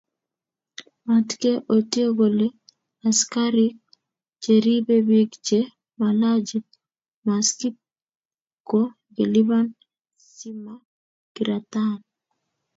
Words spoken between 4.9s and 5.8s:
bik che